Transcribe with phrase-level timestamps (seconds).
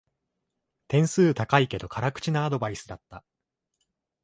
[0.87, 3.23] 点数高いけど辛口なアドバイスだった